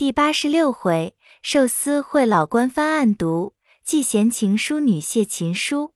[0.00, 3.54] 第八十六回，寿司会老官翻案读，
[3.84, 5.92] 寄闲情书女谢琴书。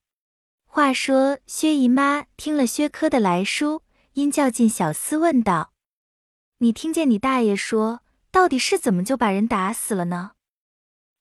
[0.67, 3.81] 话说薛姨妈听了薛科的来书，
[4.13, 5.73] 因叫进小厮问道
[6.61, 10.33] ：“你听见你大爷说，到底是怎么就把人打死了呢？”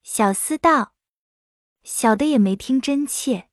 [0.05, 0.93] 小厮道
[1.83, 3.49] ：“小的也没听真切。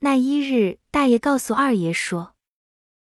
[0.00, 2.34] 那一日，大爷告诉二爷说，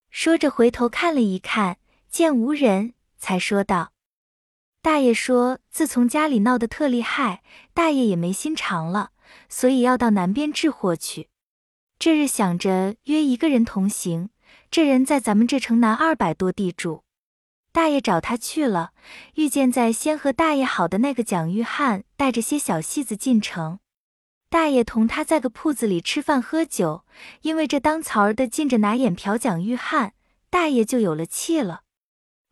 [0.10, 1.78] 说着回头看了一看，
[2.10, 3.92] 见无人，才说道。”
[4.84, 7.42] 大爷说：“自从家里闹得特厉害，
[7.74, 9.12] 大爷也没心肠了，
[9.48, 11.30] 所以要到南边治祸去。
[11.98, 14.30] 这日想着约一个人同行，
[14.70, 17.06] 这人在咱们这城南二百多地住。
[17.72, 18.92] 大爷找他去了，
[19.36, 23.80] 遇见在先和大爷好的那个蒋玉菡带着些小戏子进城。
[24.50, 27.06] 大爷同他在个铺子里吃饭喝酒，
[27.44, 30.12] 因为这当曹儿的进着拿眼瞟蒋玉菡，
[30.50, 31.84] 大爷就有了气了。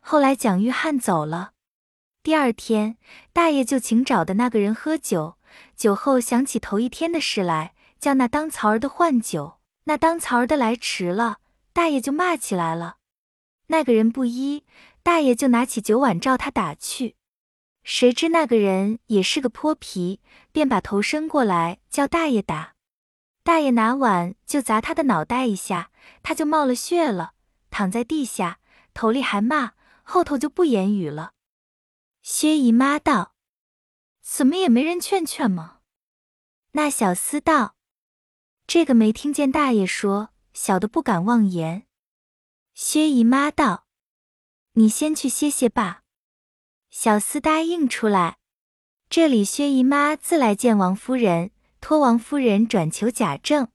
[0.00, 1.50] 后来蒋玉菡走了。”
[2.24, 2.96] 第二天，
[3.32, 5.38] 大爷就请找的那个人喝酒，
[5.76, 9.58] 酒后想起头一天的事来，叫那当曹儿的换酒。
[9.84, 11.38] 那当曹儿的来迟了，
[11.72, 12.98] 大爷就骂起来了。
[13.66, 14.64] 那个人不依，
[15.02, 17.16] 大爷就拿起酒碗照他打去。
[17.82, 20.20] 谁知那个人也是个泼皮，
[20.52, 22.74] 便把头伸过来叫大爷打。
[23.42, 25.90] 大爷拿碗就砸他的脑袋一下，
[26.22, 27.32] 他就冒了血了，
[27.72, 28.60] 躺在地下，
[28.94, 29.72] 头里还骂，
[30.04, 31.31] 后头就不言语了。
[32.22, 33.34] 薛姨妈道
[34.22, 35.80] ：“怎么也没人劝劝吗？”
[36.70, 37.74] 那小厮道
[38.64, 41.88] ：“这个没听见大爷说，小的不敢妄言。”
[42.74, 43.86] 薛姨妈道
[44.74, 46.04] ：“你先去歇歇吧。”
[46.90, 48.38] 小厮答应出来。
[49.10, 53.72] 这里薛姨妈自来见王夫人，托王夫人转求贾政。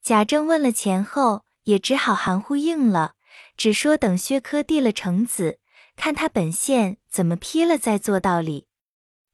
[0.00, 3.16] 贾政问了前后，也只好含糊应了，
[3.56, 5.58] 只说等薛科递了呈子。
[5.96, 8.66] 看他本县怎么批了，再做道理。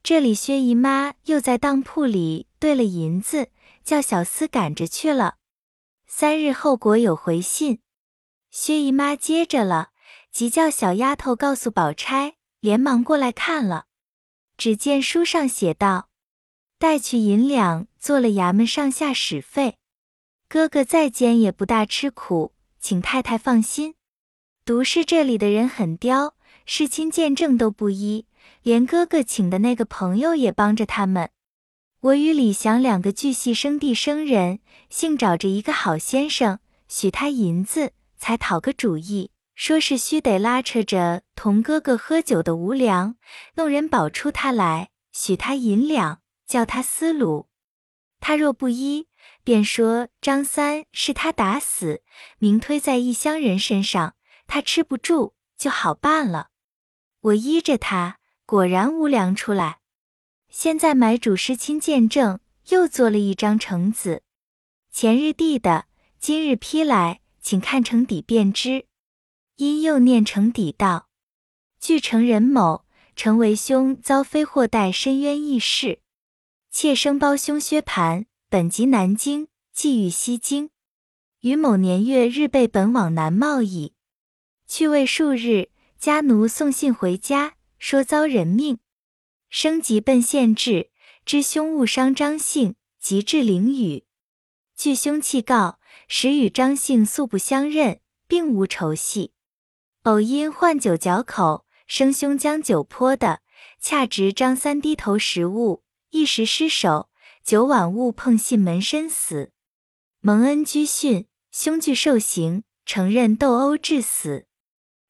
[0.03, 3.50] 这里薛姨妈又在当铺里兑了银子，
[3.83, 5.37] 叫小厮赶着去了。
[6.06, 7.81] 三日后果有回信，
[8.50, 9.91] 薛姨妈接着了，
[10.31, 13.87] 即叫小丫头告诉宝钗，连忙过来看了。
[14.56, 16.09] 只见书上写道
[16.78, 19.77] ：“带去银两，做了衙门上下使费。
[20.49, 23.97] 哥哥在监也不大吃苦，请太太放心。
[24.65, 26.34] 独是这里的人很刁。”
[26.71, 28.27] 世亲见证都不依，
[28.62, 31.31] 连哥哥请的那个朋友也帮着他们。
[32.01, 43.17] 我与李祥两个巨细生弟生人，幸找着一个好先生，许他银子，才讨个主意，说是须得拉扯着同哥哥喝酒的无良，
[43.55, 47.49] 弄人保出他来，许他银两，叫他思鲁。
[48.21, 49.09] 他若不依，
[49.43, 52.03] 便说张三是他打死，
[52.39, 56.51] 明推在异乡人身上，他吃不住，就好办了。
[57.28, 59.81] 我依着他，果然无粮出来。
[60.49, 64.22] 现在买主师亲见证，又做了一张橙子，
[64.91, 65.87] 前日递的，
[66.19, 68.87] 今日批来，请看成底便知。
[69.56, 71.09] 因又念成底道：
[71.81, 76.00] 据成人某，成为兄遭非祸带深渊异事，
[76.71, 80.71] 妾生胞兄薛蟠，本籍南京，寄寓西京，
[81.41, 83.93] 于某年月日被本往南贸易，
[84.66, 85.71] 去未数日。
[86.00, 88.78] 家奴送信回家，说遭人命，
[89.50, 90.91] 生即奔县治，
[91.25, 94.04] 知兄误伤张姓，即至灵宇。
[94.76, 99.32] 据兄弃告，实与张姓素不相认，并无仇隙。
[100.04, 103.41] 偶因换酒嚼口，生兄将酒泼的，
[103.80, 107.10] 恰值张三低头食物，一时失手，
[107.42, 109.50] 酒碗误碰信门身死。
[110.20, 114.47] 蒙恩居训，兄惧受刑，承认斗殴致死。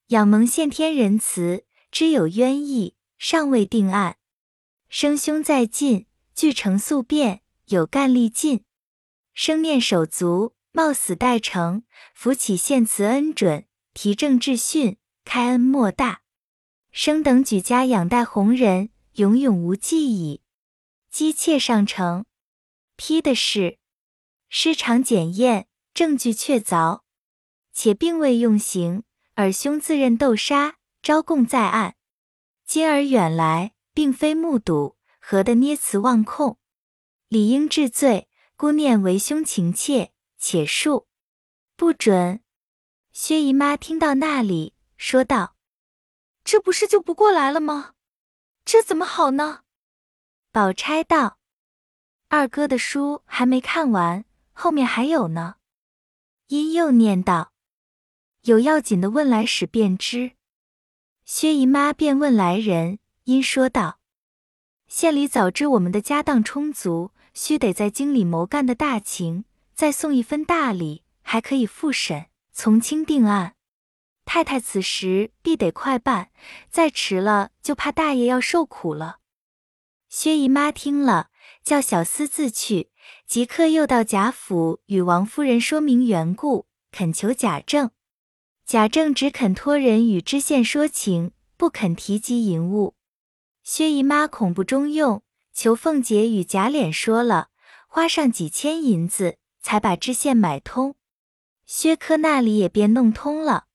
[0.09, 4.17] 仰蒙献天仁慈，知有冤意，尚未定案。
[4.87, 8.63] 生兄在晋，俱成宿便，有干力尽。
[9.35, 11.83] 生念手足，冒死待成。
[12.15, 16.23] 扶起献慈恩准，提正治训，开恩莫大。
[16.91, 20.41] 生等举家养待红人，永永无忌矣。
[21.11, 22.25] 姬妾上呈，
[22.95, 23.77] 批的是
[24.49, 27.01] 失常检验，证据确凿，
[27.71, 29.03] 且并未用刑。
[29.39, 31.95] 尔兄自认斗杀，招供在案。
[32.65, 36.59] 今儿远来，并非目睹，何得捏词妄控？
[37.29, 38.27] 理应治罪。
[38.57, 41.05] 姑念为兄情切，且恕
[41.77, 42.41] 不准。
[43.13, 45.55] 薛姨妈听到那里，说道
[46.43, 47.93] ：“这不是就不过来了吗？
[48.65, 49.61] 这怎么好呢？”
[50.51, 51.39] 宝钗道
[52.27, 55.55] ：“二哥的书还没看完，后面还有呢。”
[56.47, 57.53] 因又念道。
[58.43, 60.31] 有要紧的问来使便知。
[61.25, 63.99] 薛姨妈便问来人，因说道
[64.87, 69.43] ：“县里早知我们的家当充足，须得在京里谋干的大情，
[69.75, 73.55] 再送一分大礼，还可以复审，从轻定案。
[74.25, 76.31] 太太此时必得快办，
[76.69, 79.19] 再迟了就怕大爷要受苦了。
[80.07, 81.29] 薛姨妈听了，
[81.63, 82.89] 叫小厮自去，
[83.27, 87.91] 即刻又到贾府与王夫人说明缘故，恳求贾政。
[88.69, 92.93] 贾政只肯托人与知县说情，不肯提及银物。
[93.63, 97.47] 薛姨妈恐不中用，求凤姐与贾琏说了，
[97.87, 100.93] 花上几千银子，才把知县买通。
[101.65, 103.65] 薛科那里也便弄通了。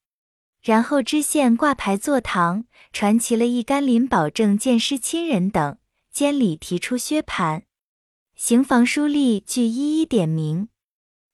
[0.63, 5.77] 然后知县挂牌坐堂，传齐了一干林保证见师亲人等，
[6.13, 7.63] 监里提出薛蟠，
[8.37, 10.69] 刑房书吏俱一一点名。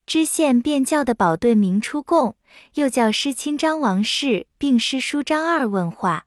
[0.06, 2.36] 知县便叫的保对名出供，
[2.74, 6.26] 又叫师亲张王氏并师叔张二问话。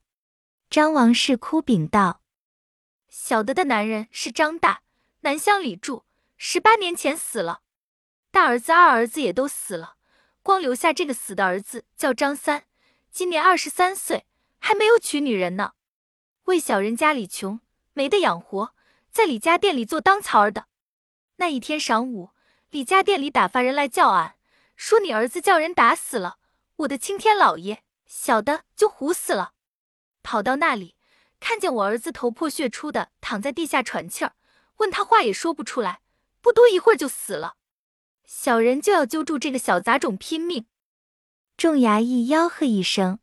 [0.70, 2.22] 张王氏哭禀道
[3.10, 4.82] ：“小的的男人是张大，
[5.22, 6.04] 南乡里住，
[6.38, 7.62] 十八年前死了，
[8.32, 9.96] 大儿子、二儿子也都死了，
[10.42, 12.64] 光留下这个死的儿子叫张三。”
[13.12, 14.26] 今年二十三岁，
[14.58, 15.74] 还没有娶女人呢。
[16.46, 17.60] 为小人家里穷，
[17.94, 18.74] 没得养活，
[19.12, 20.66] 在李家店里做当槽儿的。
[21.36, 22.32] 那一天晌午，
[22.72, 24.34] 李家店里打发人来叫俺，
[24.86, 26.40] 说你儿子叫人打死了。
[26.76, 29.54] 我的青天老爷，小的就唬死了。
[30.22, 30.98] 跑到那里，
[31.40, 34.36] 看见我儿子头破血出的躺在地下喘气儿，
[34.80, 36.02] 问他话也说不出来，
[36.42, 37.56] 不多一会儿就死了。
[38.26, 40.66] 小人就要揪住这个小杂种拼命。
[41.56, 43.20] 众衙役吆喝一声，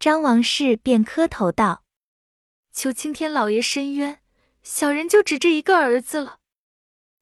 [0.00, 1.84] 张王氏便磕头道
[2.74, 4.20] ：“求青天老爷伸冤，
[4.64, 6.40] 小人就只这一个儿子了。”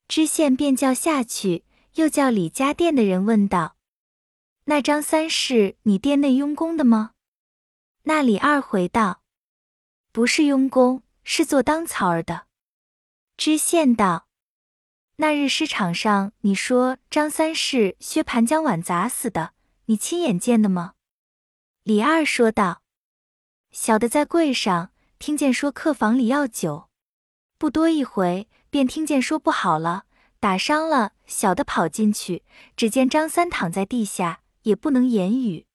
[0.08, 1.64] 知县便叫下去，
[1.98, 3.76] 又叫李家店的人问道
[4.66, 7.14] ：“那张三是你店内佣工的吗？”
[8.04, 9.22] 那李二回道
[10.12, 12.46] ：“不是佣工，是做当槽儿的。”
[13.36, 14.28] 知县道
[15.16, 19.54] ：“那日市场上你说张三是薛蟠将碗砸死的。”
[19.86, 20.92] 你亲眼见的吗？
[21.82, 22.82] 李二说道
[23.72, 26.90] ：“小的在柜上听见说客房里要酒，
[27.56, 30.04] 不多一回，便听见说不好了，
[30.40, 31.12] 打伤了。
[31.26, 32.42] 小的跑进去，
[32.74, 35.66] 只见张三躺在地下，也不能言语。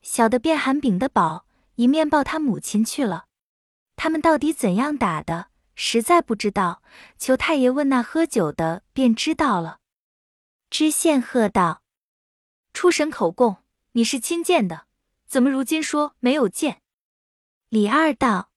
[0.00, 3.26] 小的便喊禀的宝，一面抱他母亲去了。
[3.96, 6.82] 他们到底怎样打的，实在不知道。
[7.18, 9.80] 求太爷问那喝酒的，便知道了。”
[10.70, 11.82] 知县喝道。
[12.72, 13.58] 出神口供，
[13.92, 14.86] 你是亲见的，
[15.26, 16.82] 怎么如今说没有见？
[17.68, 18.50] 李二道：“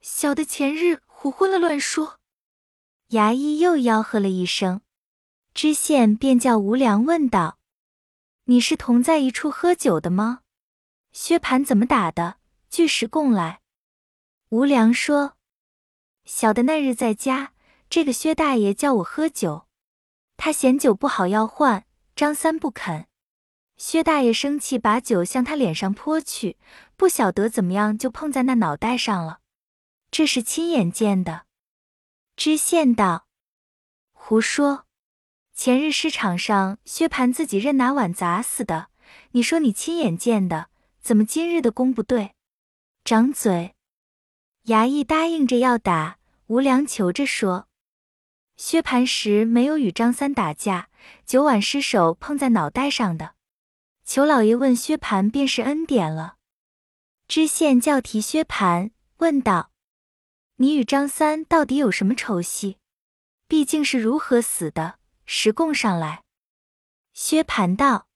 [0.00, 2.17] 小的前日胡混了乱说。”
[3.10, 4.82] 衙役又吆喝了一声，
[5.54, 7.58] 知县便叫吴良问道
[8.44, 10.40] ：“你是同在一处喝酒的吗？
[11.12, 12.36] 薛蟠怎么打的？
[12.68, 13.62] 据实供来。”
[14.50, 15.38] 吴良说
[16.26, 17.54] ：“小的那日在家，
[17.88, 19.66] 这个薛大爷叫我喝酒，
[20.36, 23.06] 他嫌酒不好要换，张三不肯。”
[23.78, 26.58] 薛大爷生气，把酒向他脸上泼去，
[26.94, 29.40] 不晓得怎么样，就碰在那脑袋上了。
[30.10, 31.47] 这是亲眼见的。
[32.38, 33.26] 知县道
[34.14, 34.84] ：“胡说！
[35.52, 38.90] 前日市场上，薛蟠自己任拿碗砸死的。
[39.32, 40.70] 你说你亲眼见的，
[41.00, 42.36] 怎么今日的功不对？
[43.02, 43.74] 掌嘴！”
[44.66, 47.66] 衙役答应着要打，无良求着说
[48.56, 50.90] ：“薛蟠时没有与张三打架，
[51.26, 53.34] 酒碗失手碰在脑袋上的。”
[54.06, 56.36] 裘老爷问薛蟠，便是恩典了。
[57.26, 59.72] 知县叫提薛蟠，问道
[60.60, 62.78] ：“你与张三到底有什么仇隙？
[63.46, 64.98] 毕竟是如何死的？
[65.24, 66.24] 实供上来。”
[67.14, 68.08] 薛蟠道：“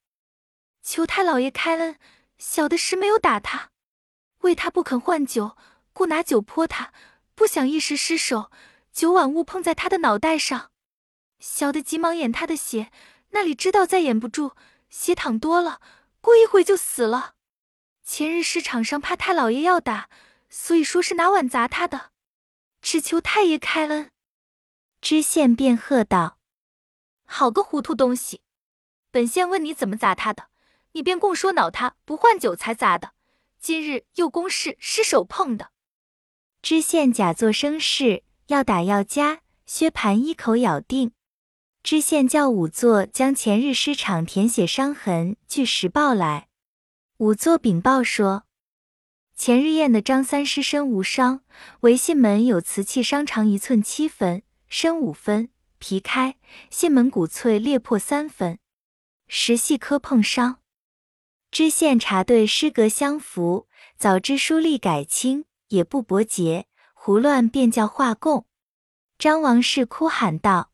[0.82, 2.00] 求太老爷开恩，
[2.38, 3.70] 小的实没有打他，
[4.38, 5.56] 为他不肯换酒，
[5.92, 6.92] 故拿酒泼他，
[7.36, 8.50] 不想一时失手，
[8.92, 10.72] 酒碗误碰在他的脑袋上。
[11.38, 12.90] 小的急忙掩他的血，
[13.30, 14.56] 那里知道再掩不住。”
[14.90, 15.80] 血淌多了，
[16.20, 17.34] 过一会就死了。
[18.04, 20.10] 前日市场上怕太老爷要打，
[20.50, 22.11] 所以说是拿碗砸他的，
[22.82, 24.10] 只求太爷开恩。
[25.00, 26.38] 知县便喝道
[27.24, 28.42] ：“好个糊涂东西！
[29.10, 30.48] 本县问你怎么砸他的，
[30.92, 33.12] 你便供说恼他不换酒才砸的。
[33.58, 35.70] 今日又公事失手碰的。”
[36.60, 41.12] 知县假作生事，要打要加，薛蟠一口咬定。
[41.82, 46.48] 知县叫仵作将前日尸场填写伤痕据实报来。
[47.18, 48.44] 仵作禀报说，
[49.44, 51.42] 前日宴的张三尸身无伤，
[51.80, 56.36] 唯信门有瓷器伤长一寸七分，深五分，皮开，
[56.70, 58.60] 信门骨脆裂破三分，
[59.26, 60.60] 实系磕碰伤。
[61.50, 68.46] 知县查对诗格相符，早知书吏改清，也不驳诘，胡乱便叫画供。
[69.18, 70.70] 张王氏哭喊道：“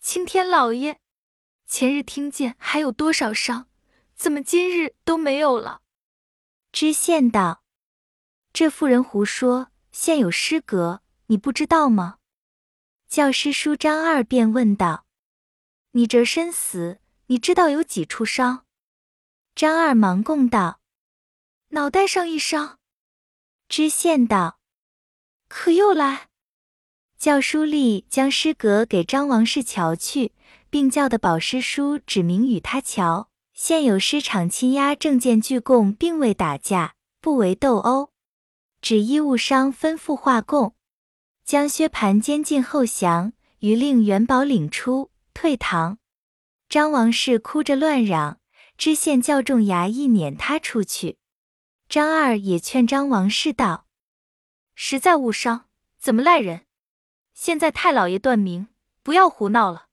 [0.00, 1.00] 青天老爷，
[1.66, 3.66] 前日听见还有多少伤，
[4.14, 5.80] 怎么今日都没有了？”
[6.70, 7.61] 知县道
[8.52, 12.18] ：“这妇人胡说，现有诗阁，你不知道吗？”
[13.08, 15.04] 教师叔张二便问道
[15.92, 18.64] ：“你这身死，你知道有几处伤？”
[19.54, 20.80] 张二忙供道
[21.70, 22.78] ：“脑袋上一伤。”
[23.68, 24.58] 知县道
[25.48, 26.28] ：“可又来？”
[27.18, 30.32] 教书吏将诗阁给张王氏瞧去，
[30.68, 33.30] 并叫的保师叔指明与他瞧。
[33.52, 38.11] 现有师场亲押证件俱供，并未打架，不为斗殴，
[38.82, 40.74] 只衣物伤吩咐画供，
[41.44, 45.98] 将薛蟠监禁后降，余令元宝领出退堂。
[46.68, 48.40] 张王氏哭着乱嚷，
[48.76, 51.16] 知县叫众衙役撵他出去。
[51.88, 53.86] 张二也劝张王氏道
[54.74, 55.66] ：“实在误伤，
[56.00, 56.66] 怎么赖人？”
[57.34, 58.66] 现在太老爷断明，
[59.04, 59.86] 不要胡闹了。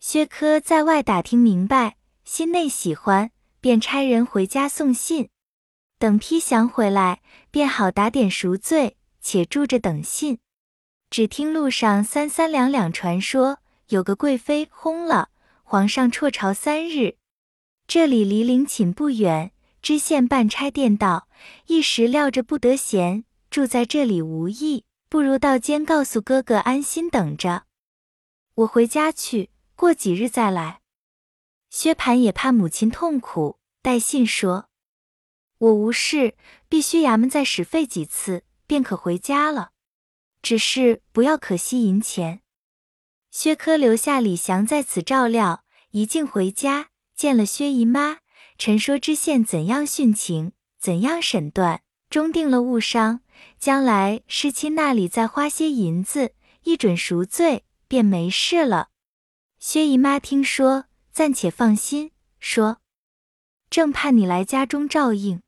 [0.00, 3.30] 薛科在外打听明白，心内喜欢，
[3.60, 5.28] 便差人回家送信。
[6.02, 10.40] 等批降回来，便好打点赎罪，且住着等信。
[11.10, 15.28] 只听路上三三两两传说，有个贵妃薨了，
[15.62, 17.18] 皇上辍朝三日。
[17.86, 21.28] 这里离陵寝不远，知县办差电到，
[21.68, 24.84] 一时料着不得闲，住在这里无益。
[25.08, 27.62] 不如到监告诉哥哥安心等着，
[28.56, 30.80] 我回家去，过几日再来。
[31.70, 34.66] 薛蟠也怕母亲痛苦，带信说
[35.62, 36.34] ：“我无事，
[36.68, 39.70] 必须衙门再使费几次，便可回家了。
[40.42, 42.40] 只是不要可惜银钱。”
[43.30, 48.18] 薛科留下李祥在此照料，一径回家，见了薛姨妈，
[48.58, 50.50] 陈说知县怎样殉情，
[50.80, 53.20] 怎样审断，终定了误伤。
[53.60, 58.88] 将来师亲那里再花些银子，一准赎罪，便没事了。
[59.60, 62.78] 薛姨妈听说，暂且放心，说
[63.70, 65.40] ：“正盼你来家中照应。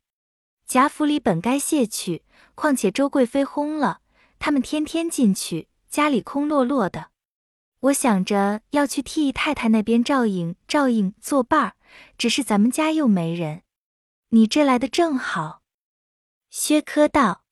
[0.67, 2.23] 贾府里本该卸去，
[2.55, 4.01] 况且周贵妃薨了，
[4.39, 7.11] 他们天天进去，家里空落落的。
[7.81, 11.73] 我想着要去替太太那边照应照应，作伴儿。
[12.17, 13.61] 只是咱们家又没人，
[14.29, 15.61] 你这来的正好。”
[16.49, 17.43] 薛科道。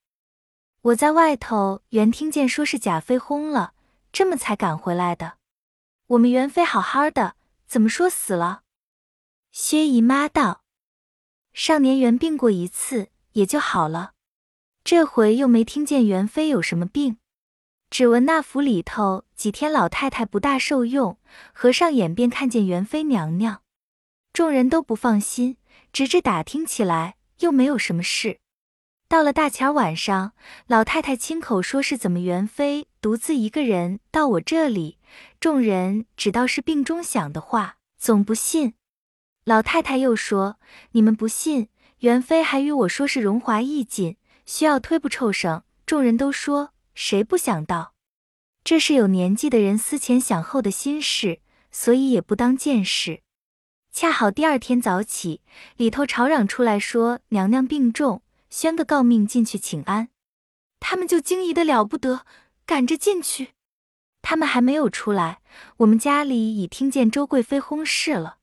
[0.82, 3.74] 我在外头原听见说是贾妃薨了，
[4.12, 5.38] 这么才赶回来的。
[6.08, 7.36] 我们元妃好好的，
[7.68, 8.64] 怎么说死了？
[9.52, 10.63] 薛姨妈道
[11.54, 14.14] ：“上年元病过一次，也就好了。
[14.84, 17.18] 这回又没听见元妃有什么病，
[17.92, 21.20] 只闻那府里头几天老太太不大受用，
[21.54, 23.62] 合上眼便看见元妃娘娘。
[24.34, 25.58] 众人都不放心，
[25.94, 28.40] 直至打听起来，又没有什么事。”
[29.08, 30.34] 到了大前晚上，
[30.66, 34.98] 老太太亲口说是怎么元妃独自一个人到我这里，
[35.40, 38.74] 众人只道是病中想的话，总不信。
[39.46, 40.58] 老太太又说
[40.92, 41.68] ：“你们不信，
[42.00, 47.94] 元妃还与我说是荣华易尽，需要推不臭绳。”众人都说：“谁不想到？
[48.64, 53.22] 这是有年纪的人思前想后的心事，所以也不当见识。”
[53.92, 55.42] 恰好第二天早起，
[55.76, 58.22] 里头吵嚷出来说娘娘病重。
[58.50, 60.10] 宣个诰命进去请安，
[60.80, 62.22] 他们就惊疑的了不得，
[62.68, 63.50] 赶着进去。
[64.22, 65.42] 他们还没有出来，
[65.78, 68.38] 我们家里已听见周贵妃薨逝了。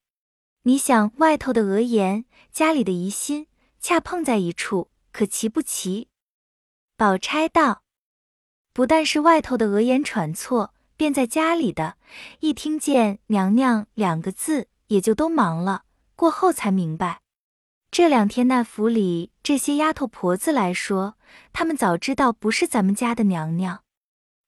[0.65, 3.47] 你想外头的讹言，家里的疑心，
[3.81, 6.09] 恰碰在一处，可奇不奇？
[6.99, 7.83] 宝钗道
[8.75, 11.97] ：“不但是外头的讹言传错，便在家里的，
[12.41, 15.85] 一听见娘娘两个字，也就都忙了。
[16.15, 17.23] 过后才明白。”
[17.91, 21.15] 这两天那府里这些丫头婆子来说，
[21.55, 23.83] 他们早知道不是咱们家的娘娘。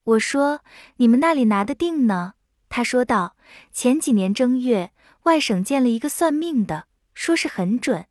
[0.04, 0.61] 我说
[0.97, 2.35] 你们那里拿得定呢？
[2.69, 3.35] 他说道：
[3.73, 4.92] 前几年正月，
[5.25, 8.07] 外省见了一个算命的，说是很准。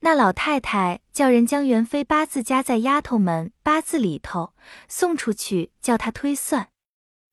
[0.00, 4.54] 那老太太叫人将元妃八字加在丫头们八字里头，
[4.88, 6.68] 送出去叫他推算。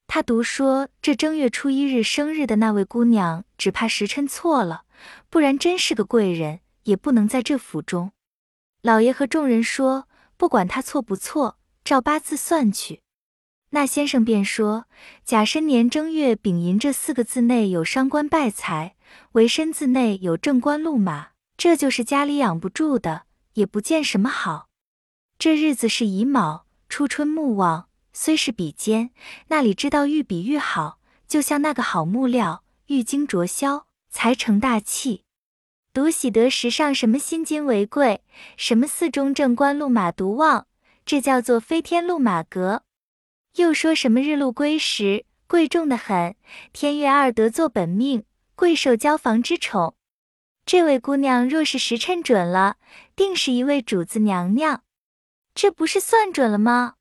[0.08, 4.84] 他独说这正月初一日生日的那位姑娘，只怕时辰错了，
[5.30, 6.60] 不然真是个贵人。
[6.86, 8.12] 也不能在这府中。
[8.82, 13.02] 老爷和众人说，不管他错不错，照八字算去。
[13.70, 14.86] 那先生便说，
[15.24, 18.96] 甲申年正月丙寅这四个字内有伤官败财，
[19.34, 24.70] 为身字内有正官禄马，这就是家里养不住的，也不见什么好。
[25.38, 29.12] 这日子是乙卯，初春木旺，虽是比肩，
[29.48, 35.24] 那里知道愈比愈好，就像那个好木料，愈经灼销，才成大器。
[35.94, 38.24] 独喜得时上什么辛金为贵，
[38.56, 40.68] 什么四中正官禄马独旺，
[41.06, 42.84] 这叫做飞天禄马阁。
[43.56, 46.36] 又说什么日禄归时，贵重的很；
[46.72, 48.24] 天月二得做本命，
[48.62, 49.96] 贵受交房之宠。
[50.68, 52.78] 这位姑娘若是时辰准了，
[53.16, 54.84] 定是一位主子娘娘。
[55.56, 56.94] 这不是算准了吗？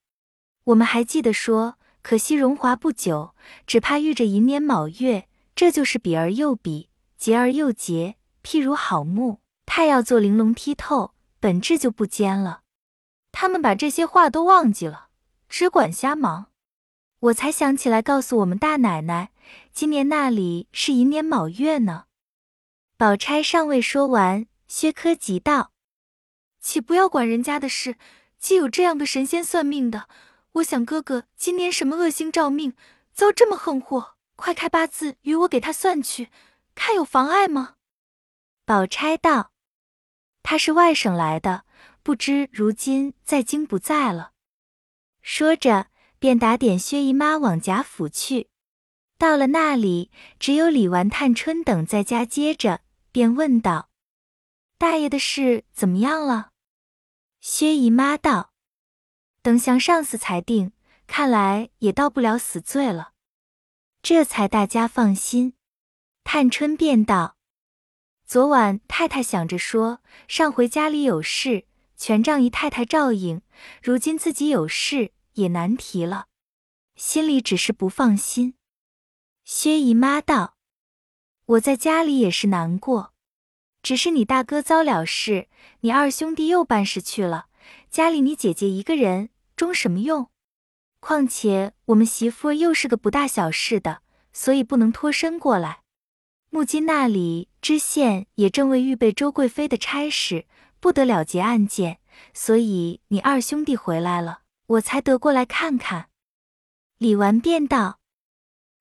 [0.64, 3.34] 我们还记得说，可惜荣华不久，
[3.66, 6.88] 只怕遇着寅年卯月，这就是比而又比，
[7.18, 8.16] 劫而又劫。
[8.42, 12.62] 譬如好木，太要做玲珑剔透，本质就不坚了。
[13.32, 15.08] 他们把这些话都忘记了。
[15.50, 16.46] 只管瞎忙，
[17.18, 19.30] 我才想起来告诉我们大奶奶，
[19.72, 22.04] 今年那里是寅年卯月呢。
[22.96, 25.72] 宝钗尚未说完，薛科急道
[26.60, 27.96] ：“且不要管人家的事，
[28.38, 30.06] 既有这样的神仙算命的，
[30.52, 32.74] 我想哥哥今年什么恶星照命，
[33.14, 36.28] 遭这么横祸，快开八字与我给他算去，
[36.74, 37.76] 看有妨碍吗？”
[38.66, 39.52] 宝钗道
[40.42, 41.64] ：“他是外省来的，
[42.02, 44.32] 不知如今在京不在了。”
[45.22, 45.86] 说着，
[46.18, 48.49] 便打点薛姨妈往贾府去。
[49.20, 52.80] 到了那里，只有李纨、探春等在家接着，
[53.12, 53.90] 便问道
[54.78, 56.52] ：“大爷的事怎么样了？”
[57.38, 58.54] 薛姨妈道
[59.44, 60.72] ：“等向上司裁定，
[61.06, 63.12] 看来也到不了死罪了。”
[64.00, 65.52] 这才大家放心。
[66.24, 67.36] 探春便道
[68.24, 73.42] ：“昨晚太太想着说，上回家里有事。”全仗姨太太照应，
[73.82, 76.28] 如今自己有事也难提了，
[76.96, 78.54] 心里只是不放心。
[79.52, 80.54] 薛姨妈道
[81.44, 83.12] ：“我在家里也是难过，
[83.82, 85.48] 只是你大哥遭了事，
[85.80, 87.46] 你二兄弟又办事去了，
[87.90, 90.30] 家里你姐姐一个人，中什么用？
[91.00, 94.02] 况且我们媳妇又是个不大小事的，
[94.32, 95.80] 所以不能脱身过来。
[96.50, 100.46] 木金那里知县也正为预备周贵妃的差事。”
[100.78, 101.98] 不得了结案件，
[102.32, 106.08] 所以你二兄弟回来了，我才得过来看看。
[106.96, 107.98] 李纨便道：“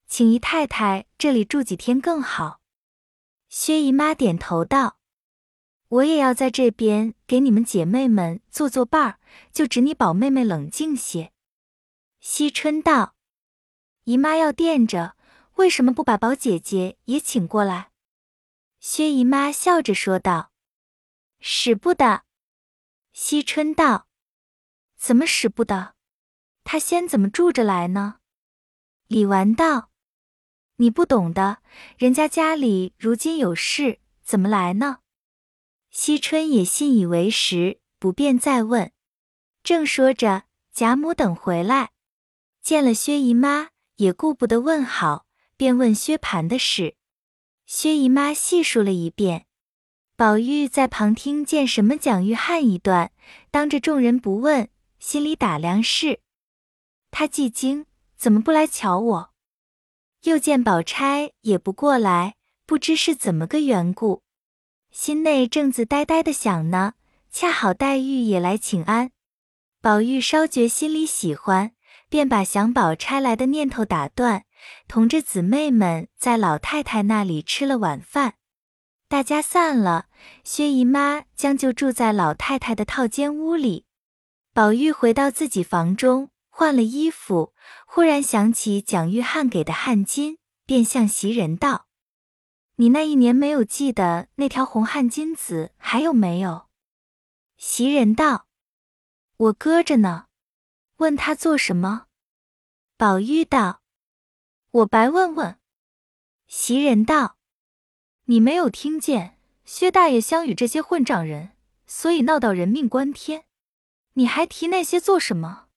[0.10, 2.60] 请姨太太这里住几天更好。”
[3.48, 5.00] 薛姨妈点头道
[5.88, 9.20] ：“我也要在这边给你们姐妹们做做伴儿，
[9.54, 11.32] 就只你宝妹妹冷静些。”
[12.20, 13.16] 惜春道
[14.04, 15.16] ：“姨妈要垫着，
[15.56, 17.92] 为什么不把宝姐姐也请过来？”
[18.82, 20.52] 薛姨妈笑着说道。
[21.42, 22.24] 使不得，
[23.14, 24.08] 惜春道
[24.98, 25.96] ：“怎么使不得？
[26.66, 28.20] 她先怎么住着来呢？”
[29.08, 29.89] 李纨道
[30.82, 31.58] ：“你不懂的，
[31.98, 35.00] 人家家里如今有事，怎么来呢？”
[35.92, 38.92] 惜春也信以为实，不便再问。
[39.62, 41.92] 正说着，贾母等回来，
[42.62, 45.26] 见了薛姨妈，也顾不得问好，
[45.58, 46.96] 便问薛蟠的事。
[47.66, 49.48] 薛姨妈细数了一遍。
[50.16, 53.12] 宝玉在旁听见什么蒋玉菡一段，
[53.52, 56.22] 当着众人不问，心里打量是。
[57.12, 59.34] 他既惊，怎么不来瞧我？
[60.24, 64.24] 又见宝钗也不过来，不知是怎么个缘故，
[64.92, 66.94] 心内正自呆呆的想呢。
[67.32, 69.12] 恰好黛玉也来请安，
[69.82, 71.74] 宝玉稍觉心里喜欢，
[72.10, 74.46] 便把想宝钗来的念头打断，
[74.88, 78.34] 同着姊妹们在老太太那里吃了晚饭。
[79.08, 80.08] 大家散了，
[80.44, 83.86] 薛姨妈将就住在老太太的套间屋里。
[84.54, 87.54] 宝玉回到自己房中，换了衣服，
[87.88, 91.88] 忽然想起蒋玉菡给的汗巾，便向袭人道
[92.76, 96.68] ：“你那一年没有系的那条红汗巾子还有没有？”
[97.56, 98.48] 袭人道
[99.38, 100.26] ：“我搁着呢。”
[101.00, 102.08] 问他做什么？
[102.98, 103.82] 宝玉道
[104.70, 105.58] ：“我白问问。”
[106.46, 107.38] 袭人道。
[108.26, 111.52] 你没有听见薛大爷相与这些混账人，
[111.88, 113.46] 所以闹到人命关天。
[114.16, 115.69] 你还提那些做什么？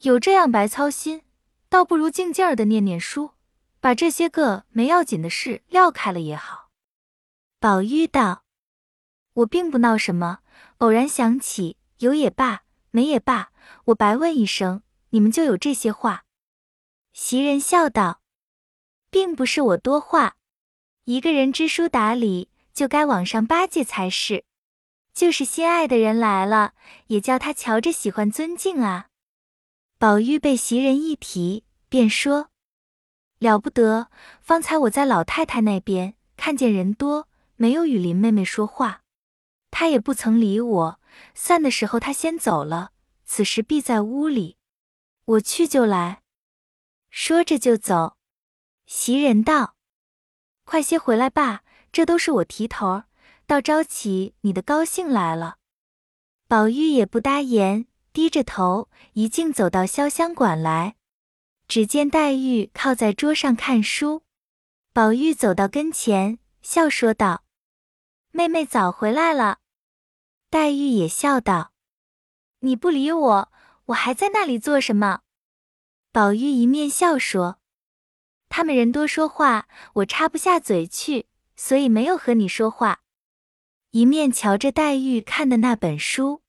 [0.00, 1.24] 有这样白操心，
[1.68, 3.32] 倒不如静静儿的念念书，
[3.80, 6.70] 把这些个没要紧的事撂开了也好。
[7.58, 8.44] 宝玉道
[9.34, 10.38] ：“我并不闹什么，
[10.78, 13.52] 偶然想起，有也罢，没也罢，
[13.84, 16.24] 我白问一声，你们就有这些话。”
[17.12, 18.22] 袭人笑道
[19.10, 20.36] ：“并不是我多话。”
[21.04, 24.46] 一个人知书达理，就该往上巴结才是。
[25.12, 26.72] 就是心爱的人来了，
[27.08, 29.08] 也叫他瞧着喜欢尊敬啊。
[30.00, 32.48] 宝玉被袭人一提，便说
[33.38, 34.08] 了不得。
[34.40, 39.02] 方才我在老太太那边看见人多，没有与林妹妹说话，
[39.70, 41.00] 她也不曾理我。
[41.34, 42.92] 散的时候她先走了，
[43.26, 44.56] 此时必在屋里。
[45.26, 46.22] 我去就来。
[47.10, 48.16] 说着就走。
[48.86, 49.76] 袭人道。
[50.64, 53.04] 快些回来吧，这都是我提头儿，
[53.46, 55.58] 倒招起你的高兴来了。
[56.48, 60.96] 宝玉也不答言，低着头，一径走到潇湘馆来。
[61.68, 64.22] 只见黛玉靠在桌上看书，
[64.92, 67.44] 宝玉走到跟前，笑说道
[68.32, 69.58] ：“妹妹早回来了。”
[70.50, 71.72] 黛玉也笑道
[72.60, 73.52] ：“你不理我，
[73.86, 75.20] 我还在那里做什么？”
[76.10, 77.60] 宝玉一面笑说
[78.50, 83.02] ：“他们人多说话，我插不下嘴去，所以没有和你说话。”
[83.92, 86.39] 一面瞧着黛玉看的那本书，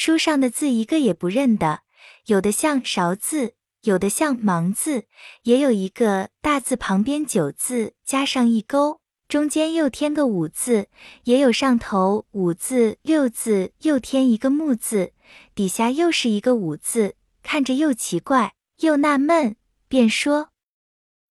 [0.00, 1.80] 书上的字一个也不认得，
[2.26, 5.08] 有的像勺字，有的像芒字，
[5.42, 9.00] 也有一个大字旁边九字加上一勾。
[9.26, 10.86] 中间又添个五字，
[11.24, 15.14] 也有上头五字六字又添一个木字，
[15.56, 19.56] 底下又是一个五字，看着又奇怪又纳闷，
[19.88, 20.50] 便说：“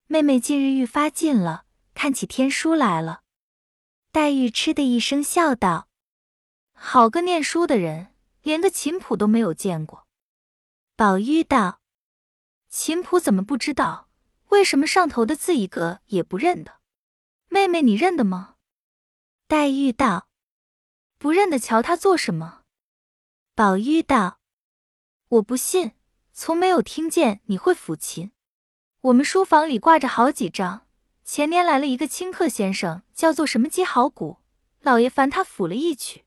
[0.08, 3.22] 妹妹近日愈发近了，看起天书来了。”
[4.12, 5.88] 黛玉嗤的一声笑道
[6.76, 8.08] ：“好个念书的人，
[8.48, 10.08] 连个琴谱都没有见过。”
[10.96, 11.82] 宝玉道
[12.70, 14.08] ：“琴谱怎么不知道？
[14.48, 16.80] 为什么上头的字一个也不认得？”
[17.50, 18.56] 妹妹，你认得吗？
[19.48, 20.30] 黛玉道
[21.20, 22.64] ：“不认得，瞧他做什么？”
[23.54, 24.40] 宝玉道
[25.28, 25.92] ：“我不信，
[26.32, 28.32] 从没有听见你会抚琴。
[29.02, 30.88] 我们书房里挂着好几张。
[31.24, 34.38] 前年来了一个清客先生，叫做什么姬好古，
[34.80, 36.26] 老爷烦他抚了一曲，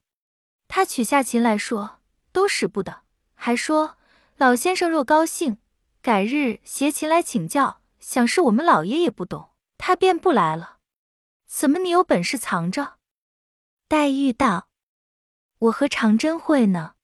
[0.68, 1.99] 他取下琴来说
[2.33, 3.03] 都使不得，
[3.35, 3.97] 还说
[4.37, 5.59] 老先生若高兴，
[6.01, 7.81] 改日携琴来请教。
[7.99, 10.79] 想是我们老爷也不懂，他便不来了。”
[11.47, 12.95] 怎么，你有本事藏着？
[13.88, 14.69] 黛玉道
[15.59, 16.95] ：“我和长真会呢。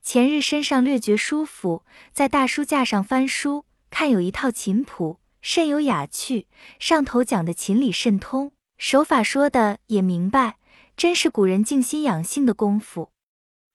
[0.00, 6.46] 前日身上略觉舒服，在大书架上翻书，看有一套琴谱，甚有雅趣。
[6.78, 10.58] 上头讲的琴理甚通，手法说的也明白，
[10.96, 13.10] 真是古人静心养性的功夫。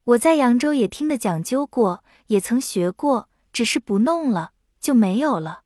[0.06, 5.62] 我在扬州也听得讲究过，也曾学过，只是不弄了就没有了。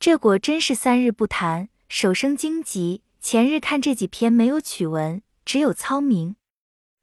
[0.00, 6.36] 这果真是三日不弹，手生荆棘。”前日看这几篇没有曲文，只有操名。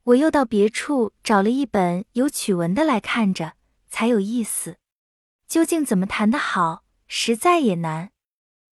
[0.04, 3.52] 我又到别处找了一本有曲文的来看着，
[3.90, 4.78] 才有意思。
[5.46, 8.10] 究竟怎么弹得好，实在也难。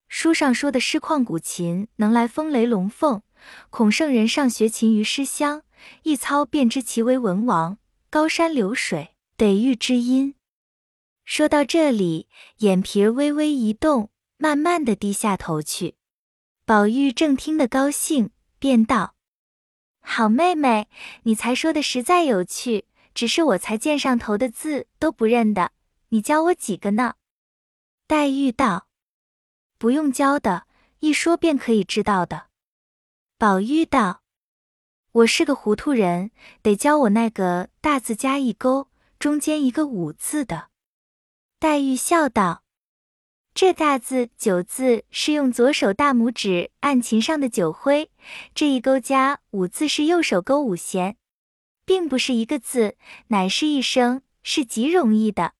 [0.08, 3.22] 书上说的诗旷古琴能来风雷龙凤，
[3.68, 5.62] 孔圣人上学琴于诗乡，
[6.02, 7.76] 一操便知其为文王。
[8.14, 10.36] 高山流水得遇知音。
[11.24, 15.96] 说到这里，眼皮微微一动，慢慢的低下头去。
[16.64, 19.16] 宝玉正听得高兴，便道
[19.98, 20.88] ：“好妹妹，
[21.24, 25.72] 你才说的实在有趣，只是我才见上头的字都不认得，
[26.10, 27.14] 你教我几个呢？”
[28.06, 28.86] 黛玉道
[29.76, 30.68] ：“不用教的，
[31.00, 32.46] 一说便可以知道的。”
[33.38, 34.22] 宝玉道
[35.14, 38.88] ：“我是个糊涂人，得教我那个大字加一勾，
[39.20, 40.70] 中间一个五字的。”
[41.60, 42.64] 黛玉笑道。
[43.54, 48.10] 这大字九字是用左手大拇指按琴上的九徽，
[48.56, 51.16] 这一勾加五字是右手勾五弦，
[51.84, 52.96] 并不是一个字，
[53.28, 55.52] 乃是一声，是极容易的。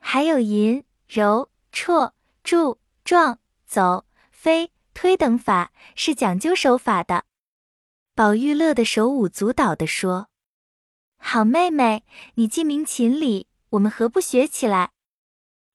[0.00, 2.12] 还有吟、揉、绰、
[2.44, 7.24] 住、撞、走、飞、推等法，是讲究手法的。
[8.14, 10.28] 宝玉乐得手舞足蹈的说
[11.16, 14.90] ：“好妹妹，你既明琴理，我们何不学起来？”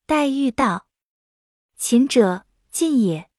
[0.06, 0.86] 黛玉道。
[1.78, 3.32] 琴者进也。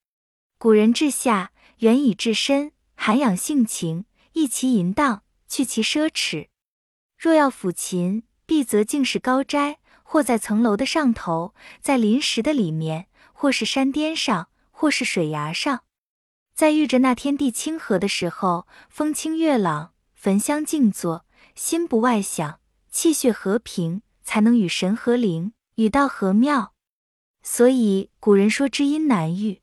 [0.58, 6.48] 古人治下，原以治身，涵养性情，抑其淫荡，去其奢侈。
[7.16, 15.84] 若要抚琴，必则竟是高斋，或在层楼的上头，在临时的里面，或是山巅上，或是水崖上。
[16.58, 22.58] 在遇着那天地清和的时候，风清月朗，焚香静坐，心不外想，
[22.90, 26.74] 气血和平，才能与神和灵，与道和妙。
[27.44, 29.62] 所以古人说知音难遇，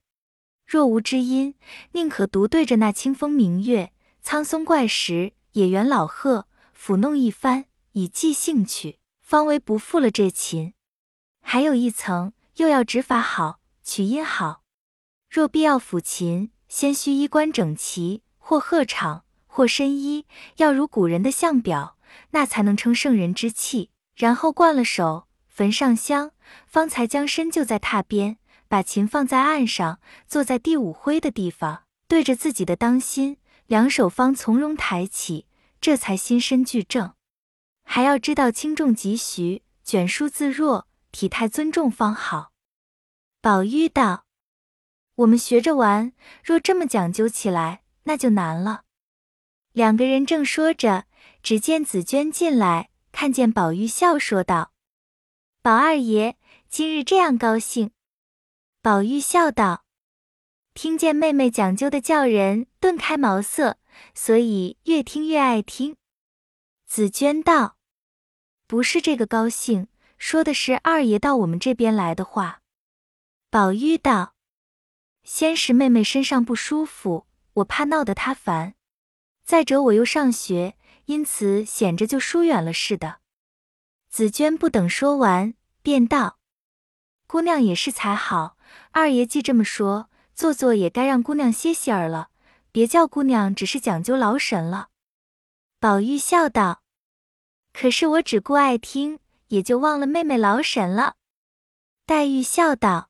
[0.66, 1.56] 若无知音，
[1.92, 10.74] 宁可独对着那清风明月、苍松怪石、野原老鹤，抚弄一番，以寄兴趣，方为不负了这琴。
[11.42, 14.62] 还有一层，又要指法好，曲音好。
[15.30, 20.26] 若必要抚琴，先须衣冠整齐，或鹤氅，或深衣，
[20.58, 21.96] 要如古人的相表，
[22.32, 23.92] 那才能称圣人之气。
[24.14, 26.32] 然后灌了手，焚上香。
[26.68, 35.48] 方才将身就在榻边，把琴放在案上，坐在第五徽的地方，对着自己的当心，两手方从容抬起，
[35.80, 37.14] 这才心身俱正。
[37.86, 42.52] 还要知道轻重急徐，卷舒自若，体态尊重方好。
[43.40, 44.25] 宝玉道
[45.16, 48.84] ：“我们学着玩，若这么讲究起来，那就难了。”
[49.74, 51.06] 两个人正说着，
[51.44, 54.72] 只见紫娟进来，看见宝玉，笑说道。
[55.62, 56.38] 宝二爷
[56.70, 57.92] 今日这样高兴。
[58.82, 59.84] 宝玉笑道
[60.76, 63.78] ：“听见妹妹讲究的叫人顿开茅塞，
[64.14, 65.98] 所以越听越爱听。”
[66.86, 67.78] 紫娟道
[68.68, 69.88] ：“不是这个高兴，
[70.20, 72.62] 说的是二爷到我们这边来的话。”
[73.50, 74.35] 宝玉道
[75.26, 78.74] ：“先是妹妹身上不舒服，我怕闹得她烦；
[79.44, 83.18] 再者我又上学，因此显着就疏远了似的。”
[84.08, 86.38] 紫娟不等说完，便道
[87.28, 88.56] ：“姑娘也是才好。
[88.92, 92.30] 二爷既这么说，做做也该让姑娘歇歇儿了，
[92.72, 94.90] 别叫姑娘只是讲究劳神了。”
[95.82, 96.84] 宝玉笑道
[97.74, 101.16] ：“可是我只顾爱听，也就忘了妹妹劳神了。”
[102.06, 103.10] 黛玉笑道：“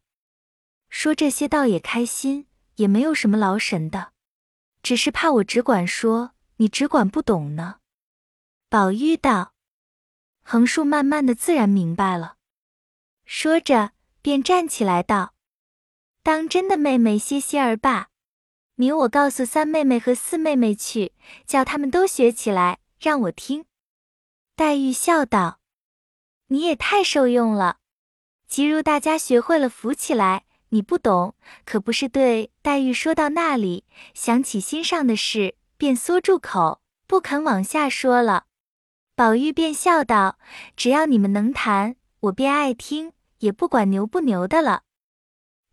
[0.89, 4.13] 说这些倒也开心，也没有什么劳神的，
[4.81, 7.79] 只是怕我只管说，你只管不懂呢。”
[8.69, 9.53] 宝玉道。
[10.47, 12.37] 横竖慢慢的自然明白了，
[13.25, 15.33] 说着便站起来道
[16.21, 18.09] ：“当真的妹妹歇歇儿罢，
[18.75, 21.13] 明我告诉三妹妹和四妹妹去，
[21.47, 23.65] 叫他们都学起来，让我听。”
[24.55, 25.59] 黛玉笑道
[26.49, 27.79] ：“你也太受用了。
[28.47, 38.45] 即如大家学会了扶起来，你不懂，可不是？”对黛玉说到那里，想起心上的事，便缩住口，不肯往下说了。
[39.15, 40.37] 宝玉便笑道
[40.75, 44.83] ：“只要你们能谈，我便爱听，也不管牛不牛的了。”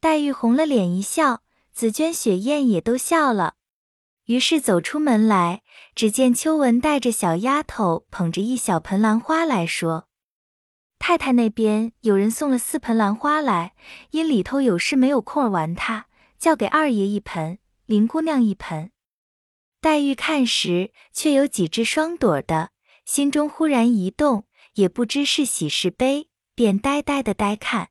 [0.01, 3.55] 黛玉红了脸一笑，紫鹃、雪雁也都笑了。
[4.27, 5.63] 于是走出门来，
[5.97, 10.07] 只见秋纹带着小丫头捧着一小盆兰花来说
[11.05, 13.75] ：“太太那边有人送了四盆兰花来，
[14.13, 16.07] 因里头有事没有空儿玩它，
[16.39, 18.93] 叫给二爷一盆，林姑娘一盆。”
[19.83, 22.71] 黛玉看时，却有几只双朵的。
[23.05, 27.89] 心中忽然一动，也不知是喜是悲，便呆呆的呆看。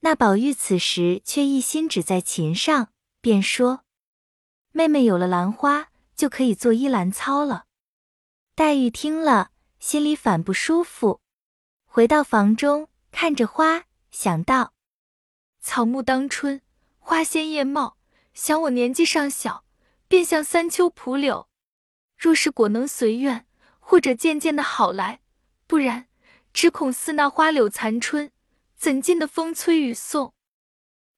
[0.00, 2.88] 那宝玉此时却一心只在琴上，
[3.20, 3.80] 便说
[4.72, 7.66] ：“妹妹有了兰花，就可以做依兰操了。”
[8.56, 11.20] 黛玉听了，心里反不舒服，
[11.92, 14.72] 回到房中，看着花，想到
[15.60, 16.62] ：“草木当春，
[17.00, 17.96] 花鲜叶茂，
[18.32, 19.64] 想我年纪尚小，
[20.06, 21.48] 便像三秋蒲柳。
[22.16, 23.44] 若是果能随愿。”
[23.82, 25.18] 或者渐渐的好来，
[25.66, 26.06] 不然
[26.52, 28.30] 只恐似那花柳残春，
[28.76, 30.32] 怎禁的风吹雨送？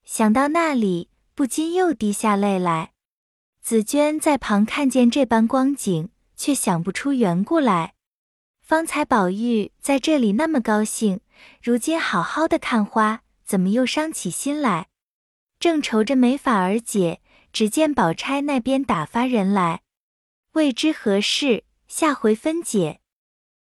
[0.04, 2.94] 想到那里，不禁又滴下泪来。
[3.60, 7.92] 紫娟在旁看见这般光景，却想不出缘故来。
[8.72, 11.20] 方才宝玉在这里那么高兴，
[11.62, 14.86] 如今好好的看花，怎么又伤起心来？
[15.60, 17.20] 正愁着没法儿解，
[17.52, 19.82] 只见宝钗那边打发人来，
[20.52, 21.64] 未知何事。
[21.86, 23.01] 下回分解。